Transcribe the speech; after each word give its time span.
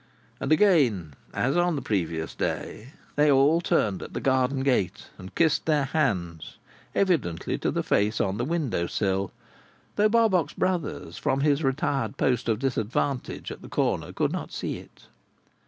And 0.39 0.51
again, 0.51 1.13
as 1.31 1.55
on 1.55 1.75
the 1.75 1.81
previous 1.83 2.33
day, 2.33 2.93
they 3.17 3.29
all 3.31 3.61
turned 3.61 4.01
at 4.01 4.13
the 4.15 4.19
garden 4.19 4.61
gate, 4.61 5.05
and 5.19 5.35
kissed 5.35 5.67
their 5.67 5.83
hands—evidently 5.85 7.59
to 7.59 7.69
the 7.69 7.83
face 7.83 8.19
on 8.19 8.37
the 8.37 8.43
window 8.45 8.87
sill, 8.87 9.31
though 9.97 10.09
Barbox 10.09 10.53
Brothers 10.53 11.19
from 11.19 11.41
his 11.41 11.63
retired 11.63 12.17
post 12.17 12.49
of 12.49 12.57
disadvantage 12.57 13.51
at 13.51 13.61
the 13.61 13.69
corner 13.69 14.11
could 14.11 14.31
not 14.31 14.51
see 14.51 14.77
it. 14.77 15.05